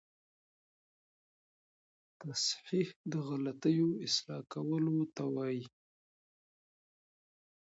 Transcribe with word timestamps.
تصحیح 2.21 2.89
د 3.11 3.13
غلطیو 3.27 3.87
اصلاح 4.07 4.41
کولو 4.53 4.97
ته 5.15 5.23
وايي. 5.33 5.65